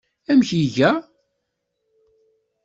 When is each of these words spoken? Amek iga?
Amek 0.31 0.49
iga? 0.63 0.91